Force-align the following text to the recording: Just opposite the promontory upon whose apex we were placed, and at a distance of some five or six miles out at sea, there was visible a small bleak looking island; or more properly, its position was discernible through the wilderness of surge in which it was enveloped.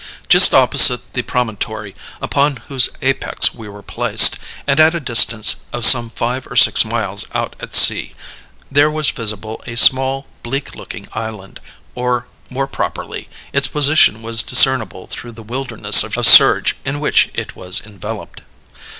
Just 0.27 0.51
opposite 0.51 1.13
the 1.13 1.21
promontory 1.21 1.93
upon 2.23 2.55
whose 2.55 2.89
apex 3.03 3.53
we 3.53 3.69
were 3.69 3.83
placed, 3.83 4.39
and 4.65 4.79
at 4.79 4.95
a 4.95 4.99
distance 4.99 5.65
of 5.71 5.85
some 5.85 6.09
five 6.09 6.47
or 6.49 6.55
six 6.55 6.83
miles 6.83 7.23
out 7.35 7.55
at 7.59 7.75
sea, 7.75 8.13
there 8.71 8.89
was 8.89 9.11
visible 9.11 9.61
a 9.67 9.75
small 9.75 10.25
bleak 10.41 10.73
looking 10.73 11.07
island; 11.13 11.59
or 11.93 12.25
more 12.49 12.65
properly, 12.65 13.29
its 13.53 13.67
position 13.67 14.23
was 14.23 14.41
discernible 14.41 15.05
through 15.05 15.33
the 15.33 15.43
wilderness 15.43 16.01
of 16.03 16.15
surge 16.25 16.75
in 16.83 16.99
which 16.99 17.29
it 17.35 17.55
was 17.55 17.79
enveloped. 17.85 18.41